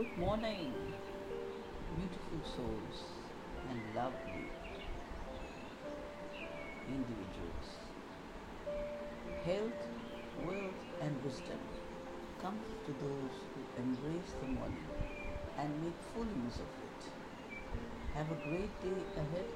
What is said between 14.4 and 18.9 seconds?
the morning and make full use of it. Have a great